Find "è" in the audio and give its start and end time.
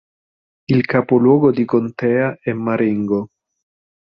2.41-2.53